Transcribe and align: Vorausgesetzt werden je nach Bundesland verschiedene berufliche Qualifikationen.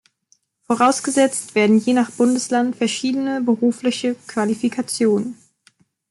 Vorausgesetzt 0.63 1.53
werden 1.53 1.77
je 1.77 1.93
nach 1.93 2.09
Bundesland 2.09 2.75
verschiedene 2.75 3.39
berufliche 3.39 4.15
Qualifikationen. 4.25 5.37